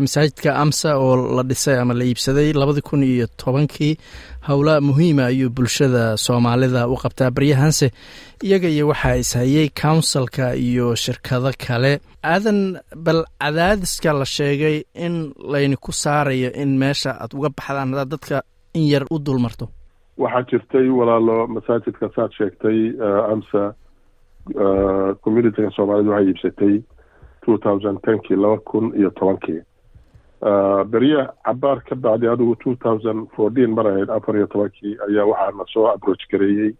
masaajidka 0.00 0.50
amsa 0.62 0.96
oo 0.98 1.16
la 1.36 1.42
dhisay 1.42 1.76
ama 1.82 1.94
la 1.94 2.04
iibsaday 2.04 2.52
labadii 2.52 2.80
kun 2.88 3.02
iyo 3.04 3.26
tobankii 3.44 3.96
howla 4.48 4.80
muhiima 4.80 5.24
ayuu 5.26 5.50
bulshada 5.50 6.16
soomaalida 6.16 6.88
u 6.88 6.96
qabtaa. 7.02 7.30
Baryahanse 7.30 7.90
iyaga 8.42 8.68
iyo 8.68 8.88
waxaa 8.88 9.16
ishayey 9.16 9.68
counsilka 9.82 10.54
iyo 10.56 10.94
shirkado 10.94 11.50
kale. 11.66 12.00
Aadan 12.24 12.78
bal 12.96 13.24
cadaadiska 13.40 14.12
la 14.12 14.24
sheegay 14.24 14.82
in 14.94 15.34
layni 15.52 15.76
ku 15.76 15.92
saarayo 15.92 16.50
in 16.62 16.78
meesha 16.78 17.10
aad 17.22 17.34
uga 17.34 17.48
baxdaan 17.48 17.88
haddaad 17.94 18.08
dadka 18.10 18.42
in 18.74 18.84
yar 18.92 19.04
u 19.10 19.18
dulmarto 19.18 19.68
waxaa 20.18 20.42
jirtay 20.50 20.86
walaalo 20.98 21.46
masaajidka 21.54 22.06
saad 22.16 22.30
sheegtay 22.38 22.78
amsa 23.32 23.74
communityga 25.24 25.70
soomaalida 25.76 26.10
waxay 26.10 26.28
iibsatay 26.30 26.74
two 27.44 27.58
thousand 27.64 27.98
tenkii 28.06 28.36
laba 28.36 28.58
kun 28.70 28.92
iyo 28.98 29.10
tobankii 29.10 29.60
beriya 30.42 31.30
cabaar 31.44 31.80
ka 31.86 31.94
bacdi 31.94 32.26
adigu 32.26 32.56
two 32.62 32.74
thousand 32.82 33.26
fourteen 33.36 33.74
mar 33.74 33.86
ahayd 33.86 34.10
afar 34.10 34.36
iyo 34.36 34.46
tobankii 34.46 34.96
ayaa 35.08 35.24
waxaana 35.30 35.64
soo 35.72 35.86
approach 35.86 36.24
gareeyey 36.32 36.72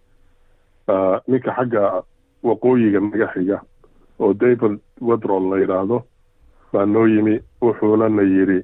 ninka 1.28 1.54
xagga 1.58 2.02
waqooyiga 2.42 3.00
naga 3.00 3.28
xiga 3.34 3.60
oo 4.20 4.32
david 4.34 4.80
wedrol 5.00 5.46
la 5.50 5.60
yidhaahdo 5.62 6.02
baa 6.72 6.86
noo 6.86 7.06
yimi 7.06 7.38
wuxuuna 7.62 8.08
na 8.08 8.22
yidhi 8.22 8.58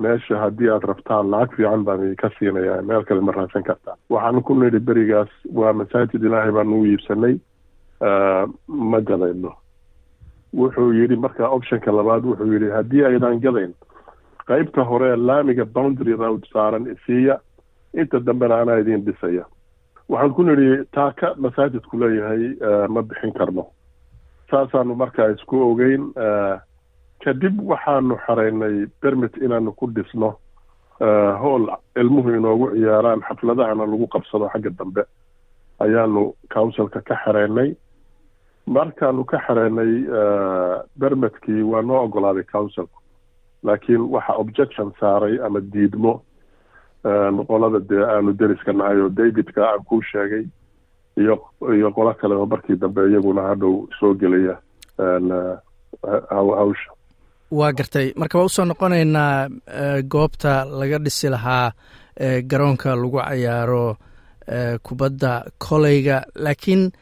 meesha 0.00 0.38
haddii 0.40 0.70
aad 0.72 0.84
rabtaan 0.88 1.28
lacag 1.30 1.56
fiican 1.56 1.84
baan 1.84 2.00
idinka 2.06 2.30
siinayaa 2.38 2.82
meel 2.82 3.04
kale 3.04 3.20
ma 3.20 3.32
raadsan 3.32 3.62
kartaa. 3.62 3.96
Waxaan 4.08 4.40
ku 4.42 4.54
nidhi 4.54 4.80
berigaas 4.80 5.28
waa 5.52 5.72
masaajid 5.72 6.24
ilaahay 6.24 6.52
baan 6.56 6.72
ugu 6.72 6.86
iibsanay 6.86 7.36
ma 8.68 9.00
gadayno 9.00 9.52
wuxuu 10.56 10.92
yidhi 10.96 11.16
marka 11.16 11.48
optionka 11.48 11.92
labaad 11.92 12.24
wuxuu 12.24 12.52
yidhi 12.54 12.70
haddii 12.72 13.04
aydan 13.04 13.40
gadayn 13.44 13.74
qaybta 14.50 14.82
hore 14.90 15.10
laamiga 15.16 15.64
boundary 15.64 16.14
road 16.22 16.42
saaran 16.52 16.86
isiiya 16.94 17.36
inta 18.00 18.18
dambena 18.26 18.60
anaa 18.62 18.78
idiin 18.82 19.04
dhisaya. 19.06 19.44
Waxaan 20.10 20.34
ku 20.34 20.42
nidhi 20.42 20.84
taaka 20.96 21.34
masaajidku 21.38 21.98
leeyahay 22.02 22.44
ma 22.94 23.02
bixin 23.02 23.32
karno. 23.38 23.64
Saasaanu 24.50 24.94
markaa 25.02 25.28
isku 25.34 25.56
ogeyn 25.70 26.10
kadib 27.24 27.60
waxaanu 27.70 28.16
xaraynay 28.26 28.86
bermit 29.02 29.36
inaanu 29.36 29.72
ku 29.78 29.86
dhisno 29.96 30.30
hool 31.42 31.64
ilmuhu 31.96 32.34
inoogu 32.38 32.66
ciyaaraan 32.74 33.22
xafladahana 33.28 33.86
lagu 33.86 34.06
qabsado 34.14 34.48
xagga 34.52 34.70
dambe. 34.78 35.02
Ayaanu 35.80 36.34
councilka 36.54 37.00
ka 37.08 37.14
xareynay. 37.24 37.70
Markaanu 38.66 39.24
ka 39.24 39.38
xareynay 39.46 39.92
bermetkii 41.00 41.62
waa 41.62 41.82
noo 41.82 42.02
ogolaaday 42.04 42.44
councilku 42.52 42.99
laakiin 43.64 44.00
waxa 44.14 44.32
objection 44.42 44.92
saaray 45.00 45.38
ama 45.46 45.60
diidmo 45.72 46.22
qolada 47.48 47.78
dee 47.88 48.04
aanu 48.12 48.32
deriska 48.38 48.72
nahay 48.72 48.98
oo 49.00 49.08
davidka 49.08 49.60
aan 49.70 49.82
kuu 49.88 50.02
sheegay 50.12 50.44
iyo 51.20 51.34
iyo 51.76 51.88
qolo 51.96 52.14
kale 52.20 52.34
oo 52.34 52.46
markii 52.46 52.76
dambe 52.76 53.00
iyaguna 53.10 53.42
hadhow 53.42 53.86
soo 54.00 54.14
gelaya 54.14 54.56
hawsha. 56.30 56.90
Waa 57.50 57.72
gartay. 57.72 58.12
Marka 58.16 58.38
waa 58.38 58.44
u 58.44 58.48
soo 58.48 58.64
noqonaynaa 58.64 59.48
goobta 60.08 60.64
laga 60.64 60.98
dhisi 60.98 61.28
lahaa 61.28 61.72
garoonka 62.50 62.94
lagu 62.96 63.18
cayaaro 63.20 63.96
kubadda 64.82 65.44
koleyga 65.58 66.24
laakiin 66.34 66.92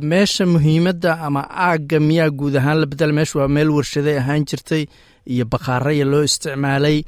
meesha 0.00 0.46
muhiimadda 0.46 1.18
ama 1.26 1.42
aagga 1.50 1.98
miyaa 2.00 2.30
guud 2.30 2.56
ahaan 2.56 2.80
la 2.80 2.86
bedela 2.86 3.12
meesha 3.12 3.38
waa 3.40 3.48
meel 3.48 3.70
warshaday 3.70 4.16
ahaan 4.18 4.44
jirtay 4.50 4.86
iyo 5.26 5.44
bakhaaraya 5.44 6.04
loo 6.04 6.22
isticmaalay. 6.22 7.02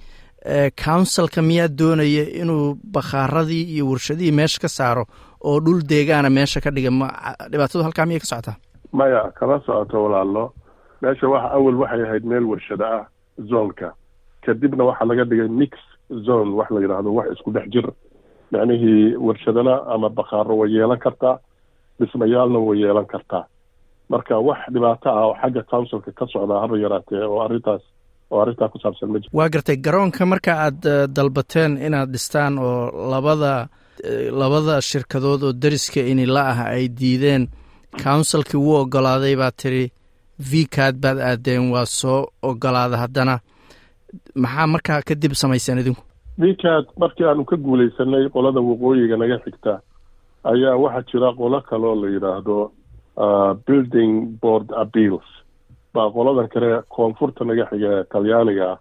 Counsilka 0.85 1.43
miyaa 1.43 1.69
doonaya 1.69 2.25
inuu 2.43 2.75
bakhaaradii 2.93 3.63
iyo 3.75 3.89
warshadihii 3.91 4.33
meesha 4.33 4.59
ka 4.61 4.69
saaro 4.69 5.05
oo 5.45 5.61
dhul 5.61 5.83
deegaana 5.83 6.31
meesha 6.31 6.61
ka 6.61 6.71
dhiga. 6.71 6.91
Dhibaatadu 7.51 7.85
halkaa 7.85 8.07
miyay 8.07 8.21
ka 8.21 8.27
socotaa 8.27 8.57
maya 8.93 9.31
kama 9.39 9.61
socoto 9.67 10.03
walaalo. 10.05 10.53
Meesha 11.03 11.29
waxa 11.29 11.51
awal 11.57 11.75
waxay 11.83 12.03
ahayd 12.03 12.25
meel 12.25 12.45
warshada 12.45 12.87
ah 12.99 13.05
zonka 13.51 13.93
kadibna 14.47 14.85
waxaa 14.85 15.05
laga 15.11 15.25
dhigay 15.25 15.49
mix 15.49 15.73
zone 16.27 16.51
wax 16.59 16.71
la 16.71 16.81
yidhaahdo 16.81 17.15
wax 17.15 17.27
isku 17.35 17.51
dhex 17.53 17.67
jir. 17.73 17.87
Macnihii 18.53 19.15
warshadana 19.27 19.75
ama 19.95 20.09
bakhaaro 20.11 20.55
way 20.59 20.71
yeelan 20.75 20.99
kartaa 20.99 21.39
dhismayaalna 22.01 22.59
way 22.67 22.79
yeelan 22.83 23.07
kartaa 23.13 23.45
marka 24.13 24.35
wax 24.49 24.59
dhibaato 24.75 25.09
ah 25.11 25.25
oo 25.27 25.35
xagga 25.43 25.63
councilka 25.71 26.11
ka 26.19 26.25
socdaa 26.33 26.61
haba 26.63 26.77
yaraatee 26.85 27.23
oo 27.31 27.41
arrintaas 27.47 27.83
oo 28.31 28.41
arrintaa 28.43 28.69
ku 28.73 28.79
saabsan 28.83 29.09
ma 29.13 29.19
jiro 29.19 29.31
waa 29.39 29.49
gartay 29.55 29.77
garoonka 29.87 30.23
marka 30.33 30.53
aad 30.65 30.81
dalbateen 31.17 31.73
inaad 31.87 32.11
dhistaan 32.15 32.59
oo 32.59 33.11
labada 33.13 33.53
labada 34.41 34.75
shirkadood 34.89 35.43
oo 35.43 35.53
deriska 35.63 36.01
inila 36.13 36.43
ah 36.53 36.59
ay 36.77 36.85
diideen 36.99 37.43
councilkii 38.05 38.61
wuu 38.65 38.77
ogolaaday 38.83 39.35
baa 39.43 39.51
tiri 39.61 39.85
vcad 40.51 40.95
baad 41.03 41.19
aadeen 41.31 41.65
waa 41.75 41.87
soo 41.87 42.21
ogolaada 42.49 42.97
haddana. 43.03 43.35
Maxaa 44.43 44.67
markaa 44.67 45.01
kadib 45.09 45.33
samayseen 45.43 45.79
idinku? 45.83 46.03
Vcad 46.43 46.85
markii 47.01 47.25
aanu 47.29 47.45
ka 47.51 47.57
guulaysanay 47.57 48.25
qolada 48.35 48.61
waqooyiga 48.69 49.17
naga 49.17 49.39
xigta 49.45 49.73
ayaa 50.53 50.77
waxaa 50.85 51.07
jira 51.11 51.31
qolo 51.41 51.61
kaloo 51.71 51.95
la 52.03 52.09
yidhaahdo 52.15 52.59
building 53.67 54.13
board 54.43 54.69
appeals. 54.83 55.27
Baa 55.95 56.11
qoladan 56.11 56.49
kale 56.53 56.71
koonfurta 56.97 57.45
naga 57.45 57.65
xiga 57.71 58.05
talyaaniga 58.13 58.67
ah 58.73 58.79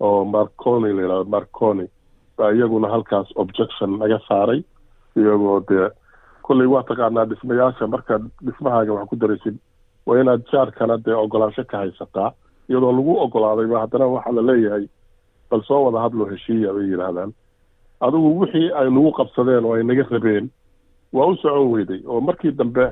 oo 0.00 0.24
marconi 0.24 0.92
la 0.92 1.02
yidhahdo 1.02 1.24
marconi. 1.36 1.86
Baa 2.38 2.50
iyaguna 2.52 2.88
halkaas 2.94 3.28
objection 3.36 3.98
naga 3.98 4.18
saaray 4.28 4.60
iyagoo 5.16 5.60
dee 5.68 5.88
kolley 6.42 6.66
waa 6.66 6.82
taqaanaa 6.88 7.24
dhismayaasha. 7.30 7.86
Markaad 7.86 8.22
dhismahaaga 8.44 8.92
wax 8.92 9.08
ku 9.08 9.16
daraysid 9.16 9.56
waa 10.06 10.20
inaad 10.20 10.42
jaarkana 10.52 10.96
dee 11.04 11.14
ogolaansho 11.24 11.64
ka 11.64 11.76
haysataa 11.78 12.30
iyadoo 12.68 12.92
lagu 12.92 13.12
ogolaadayba 13.24 13.80
haddana 13.80 14.06
waxaa 14.06 14.32
la 14.38 14.42
leeyahay 14.42 14.84
bal 15.50 15.62
soo 15.68 15.84
wada 15.84 16.00
hadloo 16.04 16.26
heshiiya 16.32 16.72
bay 16.76 16.86
yidhaahdaan 16.92 17.32
adigu 18.00 18.28
wixii 18.40 18.68
ay 18.80 18.88
nagu 18.90 19.10
qabsadeen 19.18 19.64
oo 19.64 19.74
ay 19.76 19.82
naga 19.84 20.04
rabeen 20.10 20.50
waa 21.12 21.26
u 21.26 21.36
socon 21.36 21.68
weyday 21.72 22.00
oo 22.06 22.20
markii 22.20 22.50
dambe 22.52 22.86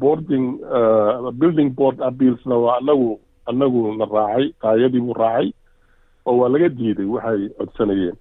boarding 0.00 0.46
building 1.40 1.70
board 1.78 2.02
appealsna 2.02 2.56
waa 2.56 2.76
anagu 2.80 3.20
anagu 3.46 3.92
na 3.98 4.04
raacay 4.04 4.52
taayadii 4.62 5.00
buu 5.00 5.14
raacay 5.14 5.52
oo 6.26 6.36
waa 6.38 6.48
laga 6.48 6.68
diiday 6.68 7.04
waxay 7.06 7.48
codsanayeen. 7.58 8.16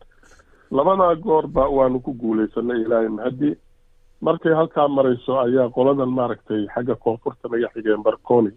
Labadaa 0.72 1.16
goorba 1.16 1.68
waanu 1.68 2.00
ku 2.00 2.14
guulaysanay 2.14 2.82
ilaahay 2.82 3.08
mahadi 3.10 3.56
markay 4.22 4.54
halkaa 4.54 4.88
marayso 4.88 5.40
ayaa 5.40 5.70
qoladan 5.70 6.10
maaragtay 6.10 6.68
xagga 6.74 6.96
koonfurta 6.96 7.48
naga 7.52 7.68
xigeen 7.74 8.04
barconi 8.04 8.52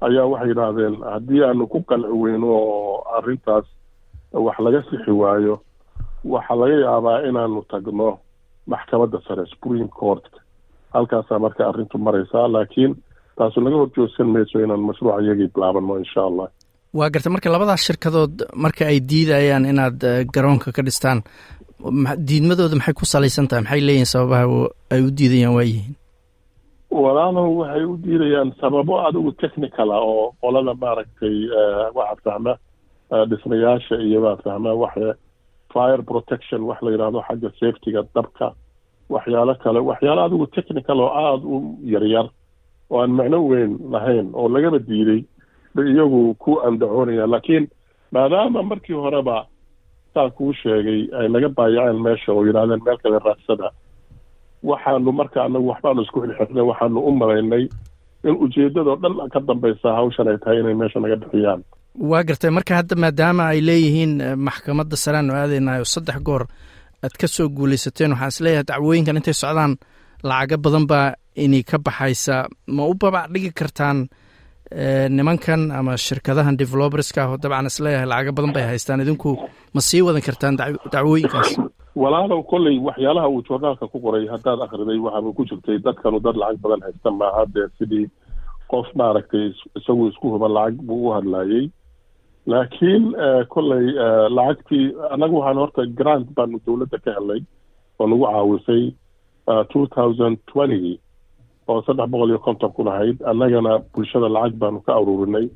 ayaa 0.00 0.26
waxay 0.32 0.48
yidhaahdeen 0.48 0.96
haddii 1.12 1.42
aanu 1.44 1.66
ku 1.66 1.80
qanci 1.82 2.08
weyno 2.22 2.46
oo 2.46 3.02
arrintaas 3.18 3.66
wax 4.32 4.58
laga 4.58 4.82
sixi 4.90 5.10
waayo 5.10 5.60
waxaa 6.24 6.56
laga 6.60 6.74
yaabaa 6.84 7.22
inaanu 7.28 7.62
tagno 7.70 8.18
maxkamadda 8.72 9.18
sare 9.28 9.44
supreme 9.52 9.88
courtka 10.00 10.38
halkaasaa 10.94 11.38
marka 11.44 11.62
arrintu 11.70 11.96
maraysaa 12.06 12.46
laakiin 12.54 12.92
taasu 13.38 13.58
laga 13.64 13.76
hor 13.80 13.90
joogsan 13.96 14.28
mayso 14.34 14.56
inaan 14.64 14.82
mashruuc 14.88 15.16
iyagii 15.22 15.48
bilaabano 15.54 15.94
insha 16.04 16.20
allah 16.28 16.48
waa 16.98 17.10
gartay 17.14 17.32
marka 17.34 17.48
labadaas 17.54 17.82
shirkadood 17.88 18.34
marka 18.64 18.82
ay 18.92 18.98
diidayaan 19.10 19.64
inaad 19.72 20.00
garoonka 20.34 20.68
ka 20.76 20.82
dhistaan 20.86 21.18
diidmadooda 22.28 22.76
maxay 22.80 22.94
ku 22.98 23.04
salaysan 23.04 23.46
tahay? 23.48 23.62
Maxay 23.64 23.80
leeyihiin 23.86 24.10
sababaha 24.14 24.44
ay 24.94 25.00
u 25.06 25.10
diidayaan 25.18 25.54
waayihiin 25.58 25.94
walaalow 26.90 27.48
waxay 27.60 27.84
u 27.84 27.94
diidayaan 28.04 28.50
sababo 28.60 28.94
adigu 29.06 29.32
technical 29.42 29.88
ah 29.96 30.00
oo 30.10 30.24
qolada 30.42 30.72
maaragtay 30.82 31.36
waxaa 31.98 32.22
fahma 32.24 32.52
dhismayaasha 33.30 33.96
iyo 34.08 34.18
baa 34.24 34.36
fahma 34.44 34.70
waxa 34.82 35.14
fire 35.76 36.02
protection 36.10 36.60
wax 36.68 36.78
la 36.86 36.90
yidhahdo 36.94 37.20
xagga 37.28 37.48
safetyga 37.60 38.02
dabka 38.16 38.46
waxyaalo 39.14 39.54
kale 39.64 39.80
waxyaalo 39.90 40.20
adigu 40.26 40.46
technical 40.56 40.98
oo 41.06 41.10
aada 41.22 41.44
u 41.54 41.56
yaryar 41.94 42.26
oo 42.92 42.98
aan 43.02 43.10
macno 43.18 43.38
weyn 43.50 43.72
lahayn 43.94 44.26
oo 44.40 44.48
lagaba 44.54 44.78
diiday 44.88 45.20
bay 45.74 45.86
iyagu 45.92 46.20
ku 46.44 46.52
andacoonayaan 46.68 47.30
laakiin 47.34 47.64
maadaama 48.16 48.62
markii 48.70 48.98
horeba 49.04 49.36
saa 50.14 50.30
kuu 50.36 50.52
sheegay 50.62 51.00
ay 51.20 51.28
naga 51.34 51.48
baayaceen 51.58 52.00
meesha 52.06 52.30
oo 52.36 52.44
yidhahdeen 52.48 52.82
meel 52.86 52.98
kale 53.04 53.18
raadsada 53.26 53.68
waxaanu 54.70 55.12
marka 55.20 55.38
anagu 55.46 55.68
waxbaanu 55.72 56.02
isku 56.06 56.20
xilxirnay 56.24 56.64
waxaanu 56.70 57.00
u 57.08 57.10
malaynay 57.20 57.64
in 58.28 58.34
ujeedadoo 58.44 58.96
dhan 59.02 59.14
ka 59.34 59.40
dambaysa 59.48 59.88
hawshan 59.98 60.28
ay 60.32 60.38
tahay 60.44 60.58
inay 60.62 60.74
meesha 60.80 61.00
naga 61.04 61.16
bixiyaan 61.22 61.60
waa 62.10 62.22
gartay 62.28 62.50
marka 62.56 62.74
hadda 62.80 62.96
maadaama 63.02 63.44
ay 63.52 63.60
leeyihiin 63.68 64.12
maxkamadda 64.46 64.96
sarean 65.04 65.30
oo 65.30 65.36
aadeynayo 65.42 65.84
saddex 65.94 66.18
goor 66.28 66.42
aad 67.04 67.14
ka 67.20 67.26
soo 67.28 67.48
guulaysateen 67.56 68.12
waxaan 68.12 68.28
is 68.34 68.40
leeyahay 68.44 68.64
dacwooyinkan 68.70 69.16
intay 69.20 69.34
socdaan 69.42 69.72
lacago 70.28 70.56
badan 70.64 70.86
baa 70.90 71.08
inay 71.44 71.62
ka 71.70 71.78
baxaysa. 71.78 72.36
Ma 72.76 72.82
u 72.90 72.94
babac 72.94 73.26
dhigi 73.32 73.50
kartaan 73.58 73.98
nimankan 75.16 75.70
ama 75.78 75.96
shirkadahan 75.96 76.56
develoberska 76.60 77.20
ah 77.24 77.30
oo 77.32 77.36
dabcan 77.42 77.66
is 77.70 77.78
leeyahay 77.84 78.06
lacago 78.12 78.32
badan 78.36 78.52
bay 78.56 78.64
haystaan. 78.70 79.00
Idinku 79.04 79.30
ma 79.74 79.80
sii 79.88 80.02
wadan 80.06 80.22
kartaan 80.28 80.54
dacwooyinkaas. 80.92 81.50
Walaalow 82.02 82.40
kolley 82.50 82.76
waxyaalaha 82.88 83.28
uu 83.28 83.42
joornaalka 83.48 83.86
ku 83.92 83.98
qoray 84.04 84.24
haddaad 84.32 84.60
akriday 84.66 84.98
waxaaba 85.06 85.28
ku 85.36 85.42
jirtay 85.48 85.78
dadkanu 85.86 86.18
dad 86.24 86.36
lacag 86.42 86.58
badan 86.64 86.80
haysta 86.86 87.10
maaha 87.20 87.42
dee 87.54 87.68
sidii 87.78 88.06
qof 88.70 88.86
maaragtay 88.98 89.46
isagu 89.78 90.02
isku 90.10 90.26
huba 90.34 90.48
lacag 90.56 90.76
buu 90.86 91.08
u 91.08 91.14
hadlaayey 91.16 91.64
laakiin 92.46 93.04
kolley 93.54 93.86
lacagtii 94.36 94.84
annagu 95.14 95.36
waxaan 95.40 95.58
horta 95.62 95.82
grant 95.98 96.28
baanu 96.36 96.58
dowladda 96.66 96.98
ka 97.04 97.10
helnay 97.16 97.40
oo 98.00 98.06
nagu 98.06 98.24
caawisay 98.26 98.82
two 99.72 99.86
thousand 99.96 100.36
twentygii 100.52 100.96
oo 101.68 101.82
saddex 101.86 102.08
boqol 102.12 102.30
iyo 102.30 102.38
konton 102.38 102.72
kun 102.76 102.88
ahayd. 102.88 103.16
Annagana 103.30 103.78
bulshada 103.94 104.28
lacag 104.36 104.54
baanu 104.62 104.80
ka 104.86 104.92
aruurinay 104.98 105.46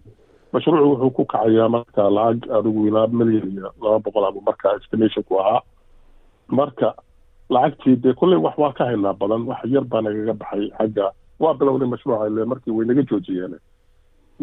mashruucu 0.52 0.88
wuxuu 0.90 1.10
ku 1.16 1.24
kacayaa 1.32 1.68
marka 1.74 2.10
lacag 2.18 2.50
adigu 2.58 2.86
ilaa 2.88 3.06
milyan 3.06 3.50
iyo 3.54 3.70
laba 3.82 3.98
boqol 4.06 4.24
abu 4.28 4.40
marka 4.48 4.74
estimationku 4.80 5.38
ahaa. 5.40 5.60
Marka 6.58 6.88
lacagtii 7.54 7.96
dee 8.02 8.12
kolley 8.18 8.38
wax 8.46 8.58
waa 8.58 8.72
ka 8.72 8.84
haynaa 8.90 9.14
badan. 9.20 9.46
Wax 9.46 9.62
yar 9.74 9.84
baa 9.84 10.00
nagaga 10.02 10.34
baxay 10.42 10.70
xagga. 10.78 11.06
Waa 11.38 11.54
bilownay 11.54 11.88
mashruuca 11.88 12.26
ile 12.30 12.44
markii 12.44 12.70
way 12.76 12.86
naga 12.86 13.02
joojiyeen 13.10 13.54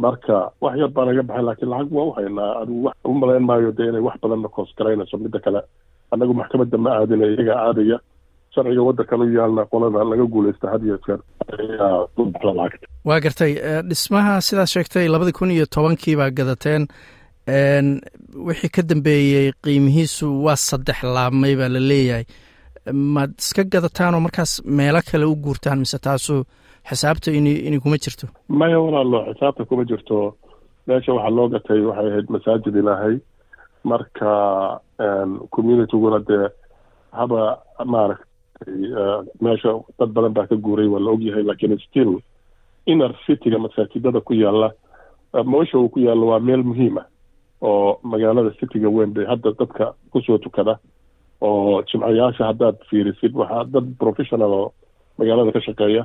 marka 0.04 0.36
wax 0.64 0.74
yar 0.82 0.90
baa 0.96 1.06
naga 1.08 1.24
baxay 1.30 1.44
laakiin 1.48 1.70
lacag 1.74 1.92
waa 1.98 2.06
u 2.10 2.12
haynaa 2.18 2.52
adigu 2.62 2.84
wax 2.88 2.96
u 3.10 3.14
malayn 3.22 3.44
maayo 3.50 3.72
dee 3.78 3.88
inay 3.92 4.04
wax 4.08 4.16
badanna 4.24 4.50
koos 4.56 4.70
garaynayso 4.78 5.16
midda 5.24 5.40
kale. 5.46 5.62
Annagu 6.12 6.34
maxkamadda 6.40 6.78
ma 6.84 6.90
aadina 7.00 7.26
iyaga 7.32 7.54
aadaya. 7.68 7.98
Sharciga 8.54 8.82
waddankan 8.88 9.22
u 9.24 9.28
yaalna 9.38 9.64
qolada 9.72 10.04
laga 10.12 10.26
guulaysta 10.34 10.66
had 10.74 10.84
iyo 10.88 10.98
jeer. 11.06 11.20
Ayaa 11.54 12.08
ubaxda 12.22 12.52
lacagta 12.60 12.88
waa 13.10 13.20
gartay 13.26 13.52
dhismaha 13.90 14.34
sidaad 14.48 14.70
sheegtay 14.74 15.06
labadii 15.14 15.36
kun 15.40 15.52
iyo 15.56 15.66
tobankii 15.76 16.16
baa 16.20 16.30
gadateen. 16.40 16.84
Wixii 18.48 18.70
ka 18.76 18.82
dambeeyey 18.90 19.52
qiimihiisu 19.64 20.28
waa 20.46 20.56
saddex 20.68 21.00
laabmay 21.16 21.54
baa 21.60 21.70
la 21.76 21.80
leeyahay. 21.90 22.26
Maad 23.16 23.32
iska 23.44 23.64
gadataan 23.74 24.16
oo 24.16 24.22
markaas 24.28 24.52
meelo 24.78 25.02
kale 25.12 25.26
u 25.26 25.36
guurtaan 25.46 25.80
mise 25.84 26.00
taasu 26.08 26.36
xisaabta 26.90 27.32
in 27.38 27.48
inay 27.48 27.80
kuma 27.84 27.98
jirto 28.06 28.28
maya 28.60 28.80
walaalo 28.86 29.20
xisaabta 29.34 29.66
kuma 29.70 29.84
jirto 29.90 30.18
meesha 30.88 31.14
waxaa 31.14 31.36
loo 31.38 31.48
gatay 31.56 31.80
waxay 31.90 32.08
ahayd 32.12 32.28
masaajid 32.36 32.76
ilaahay 32.82 33.16
marka 33.84 34.30
communityguna 35.56 36.20
dee 36.30 36.48
haba 37.20 37.42
maaragtay 37.86 38.26
meesha 39.46 39.70
dad 40.00 40.10
badan 40.16 40.34
baa 40.38 40.48
ka 40.52 40.56
guuray 40.56 40.88
waa 40.94 41.00
la 41.06 41.12
ogyahay 41.12 41.44
lakiin 41.44 41.78
still 41.88 42.12
inner 42.86 43.12
cityga 43.26 43.60
masaajidada 43.60 44.22
ku 44.22 44.34
yaalla 44.34 44.72
meesha 45.54 45.78
uu 45.78 45.90
ku 45.90 46.00
yaallo 46.00 46.28
waa 46.32 46.40
meel 46.40 46.64
muhiima 46.64 47.04
oo 47.62 48.00
magaalada 48.04 48.52
cityga 48.60 48.90
weyn 48.90 49.14
bay 49.14 49.26
hadda 49.26 49.52
dadka 49.60 49.94
ku 50.12 50.22
soo 50.22 50.38
tukada 50.38 50.80
oo 51.42 51.84
jimcayaasha 51.90 52.44
haddaad 52.50 52.78
fiirisid 52.90 53.34
waxaa 53.36 53.64
dad 53.74 53.88
professional 54.00 54.52
oo 54.60 54.68
magaalada 55.18 55.52
ka 55.52 55.62
shaqeeya 55.68 56.04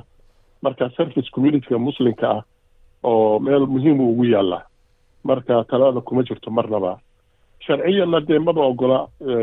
marka 0.65 0.85
service 0.97 1.29
communityga 1.35 1.77
muslimka 1.87 2.27
ah 2.37 2.41
oo 3.09 3.39
meel 3.45 3.65
muhiimu 3.73 4.03
ugu 4.11 4.25
yaalla 4.33 4.59
marka 5.29 5.63
talada 5.71 6.01
kuma 6.07 6.21
jirto 6.27 6.49
marnaba. 6.57 6.93
Sharciyana 7.65 8.19
dee 8.27 8.39
maba 8.47 8.61
ogola 8.71 8.99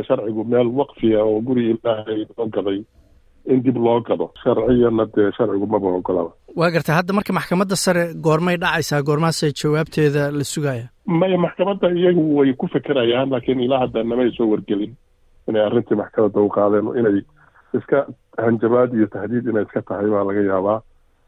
sharcigu 0.09 0.43
meel 0.53 0.69
waqfiya 0.81 1.21
oo 1.25 1.41
guri 1.47 1.63
ilaahay 1.73 2.21
loo 2.37 2.47
gaday 2.57 2.79
in 3.53 3.63
dib 3.65 3.77
loo 3.87 4.01
gado. 4.09 4.27
Sharciyana 4.43 5.05
dee 5.17 5.29
sharcigu 5.37 5.67
maba 5.75 5.89
ogolaba 6.01 6.33
waa 6.61 6.71
gartay 6.75 6.95
hadda 6.99 7.13
marka 7.19 7.33
maxkamadda 7.39 7.77
sare 7.85 8.03
goormay 8.27 8.57
dhacaysaa 8.63 9.03
goormaase 9.09 9.53
jawaabteeda 9.61 10.31
la 10.39 10.45
sugaya? 10.53 10.87
Maya 11.07 11.39
maxkamadda 11.39 11.89
iyagu 11.97 12.25
way 12.39 12.53
ku 12.61 12.67
fekerayaan 12.75 13.31
laakiin 13.33 13.61
ilaa 13.67 13.81
hadda 13.85 14.03
namay 14.05 14.31
soo 14.37 14.49
wargelin 14.53 14.93
inay 15.49 15.63
arrintii 15.69 15.97
maxkamadda 16.03 16.41
u 16.41 16.49
qaadeen 16.57 16.87
inay 17.01 17.17
iska 17.79 17.99
hanjabaad 18.45 18.91
iyo 18.99 19.07
tahdiid 19.15 19.47
inay 19.53 19.63
iska 19.67 19.81
tahay 19.89 20.09
baa 20.13 20.25
laga 20.29 20.43
yaabaa 20.51 20.79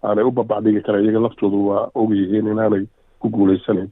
aanay 0.05 0.25
u 0.25 0.31
babacdhigi 0.39 0.81
kara 0.87 1.01
iyaga 1.01 1.21
laftoodu 1.27 1.59
waa 1.69 1.85
og 1.95 2.11
yihiin 2.19 2.47
inaanay 2.53 2.85
ku 3.21 3.29
guulaysanayn 3.31 3.91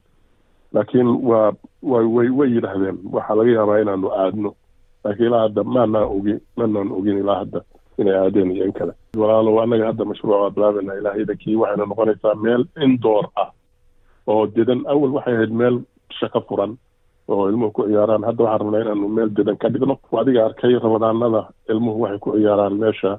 laakiin 0.73 1.07
waa 1.29 1.51
way 1.91 2.29
way 2.39 2.49
yidhaahdeen 2.55 2.97
waxaa 3.13 3.35
laga 3.39 3.51
yaabaa 3.57 3.79
inaanu 3.83 4.07
aadno. 4.23 4.51
Laakiin 5.03 5.27
ilaa 5.27 5.41
hadda 5.45 5.63
maanaa 5.63 6.05
ogi 6.15 6.35
manaan 6.57 6.91
ogin 6.97 7.17
ilaa 7.23 7.37
hadda 7.41 7.59
inay 7.99 8.15
aadeen 8.23 8.51
iyo 8.51 8.65
in 8.65 8.73
kale. 8.73 8.93
Walaalow 9.17 9.55
annaga 9.63 9.85
hadda 9.89 10.05
mashruuc 10.09 10.35
waa 10.41 10.49
bilaabana 10.55 10.93
ilaahaydankii 10.99 11.55
waxayna 11.61 11.85
noqonaysaa 11.91 12.35
meel 12.43 12.63
indoor 12.85 13.25
ah. 13.35 13.49
Oo 14.27 14.47
dedan 14.55 14.81
awal 14.93 15.11
waxay 15.17 15.33
ahayd 15.35 15.51
meel 15.61 15.75
shaqo 16.19 16.41
furan 16.47 16.77
oo 17.27 17.49
ilmuhu 17.49 17.71
ku 17.71 17.81
ciyaaraan. 17.89 18.23
Hadda 18.27 18.43
waxaan 18.43 18.61
rabnaa 18.61 18.81
inaanu 18.85 19.07
meel 19.17 19.29
dedan 19.37 19.57
ka 19.61 19.69
dhigno. 19.73 19.95
Adiga 20.21 20.45
arkay 20.45 20.73
rabadaanada 20.85 21.41
ilmuhu 21.71 22.01
waxay 22.03 22.19
ku 22.19 22.29
ciyaaraan 22.37 22.77
meesha 22.83 23.11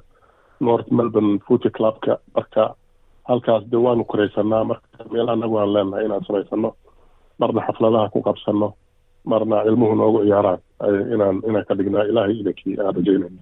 north 0.67 0.89
melbourne 0.91 1.39
footy 1.47 1.69
clubka 1.69 2.17
marka 2.35 2.63
halkaas 3.29 3.63
dee 3.71 3.77
waanu 3.85 4.03
koraysanaa 4.11 4.63
marka 4.69 5.03
meel 5.11 5.29
annagu 5.33 5.55
aan 5.59 5.73
leenahay 5.75 6.05
inaan 6.05 6.23
samaysano 6.27 6.69
marna 7.39 7.61
xafladaha 7.67 8.09
ku 8.13 8.19
qabsano 8.27 8.67
marna 9.31 9.57
ilmuhu 9.69 9.95
noogu 9.95 10.19
ciyaaraan. 10.27 10.59
Inaan 11.13 11.35
inaan 11.49 11.65
ka 11.67 11.73
dhignaa 11.77 12.03
ilaahay 12.09 12.35
idankii 12.41 12.73
aan 12.79 12.95
rajaynayna 12.97 13.41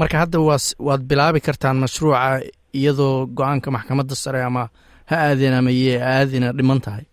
marka 0.00 0.16
hadda 0.22 0.38
waa 0.48 0.58
waad 0.88 1.02
bilaabi 1.10 1.40
kartaan 1.46 1.76
mashruuca 1.82 2.40
iyadoo 2.78 3.26
go'aanka 3.38 3.68
maxkamadda 3.76 4.14
sare 4.22 4.40
ama 4.48 4.62
ha 5.10 5.16
aadeen 5.28 5.54
ama 5.60 5.70
yee 5.70 5.98
aadina 6.12 6.52
dhiman 6.58 6.80
tahay? 6.84 7.04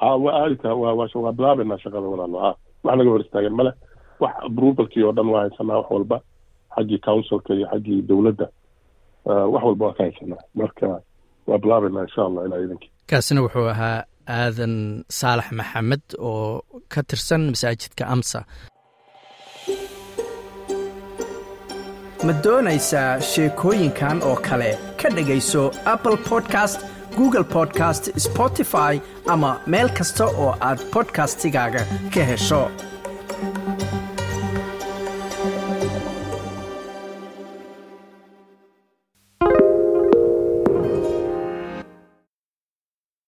A 0.00 0.16
waa 0.24 0.34
aadita 0.42 0.68
wa 0.82 0.88
waa 0.94 1.32
bilaabaynaa 1.38 1.78
shaqada 1.82 2.06
walaalo 2.12 2.38
a 2.48 2.54
wax 2.84 2.96
naga 2.98 3.10
hor 3.12 3.20
istaagan 3.24 3.54
male 3.58 3.72
wax 4.22 4.32
approvalkii 4.46 5.02
oo 5.06 5.12
dhan 5.16 5.28
waa 5.34 5.40
haysanaa 5.44 5.76
wax 5.80 5.88
walba. 5.90 6.18
Xaggii 6.76 6.98
councilka 7.06 7.54
iyo 7.54 7.66
xaggii 7.72 8.02
dowladda 8.08 8.46
wax 9.52 9.62
walba 9.68 9.84
waa 9.86 9.94
ka 9.98 10.02
haysanaa. 10.04 10.42
Marka 10.60 10.86
waa 11.48 11.58
bilaabaynaa 11.62 12.02
insha 12.08 12.22
allah 12.28 12.42
ilaa 12.46 12.60
idankii 12.66 12.90
kaasina 13.10 13.40
wuxuu 13.46 13.66
ahaa 13.74 13.98
aadan 14.40 14.74
saalax 15.18 15.48
maxamed 15.60 16.04
oo 16.18 16.62
ka 16.94 17.00
tirsan 17.10 17.42
masaajidka 17.52 18.04
amsa. 18.14 18.40
Ma 22.26 22.32
doonaysaa 22.44 23.20
sheekooyinkan 23.30 24.18
oo 24.28 24.36
kale? 24.48 24.70
Ka 25.02 25.08
dhegayso 25.16 25.62
apple 25.94 26.16
podcast 26.30 26.80
google 27.18 27.44
podcast 27.56 28.04
spotify 28.26 28.94
ama 29.34 29.50
meel 29.72 29.88
kasta 29.98 30.24
oo 30.26 30.50
aad 30.68 30.80
bodkastigaaga 30.94 31.82
ka 32.14 32.22
hesho 32.30 32.60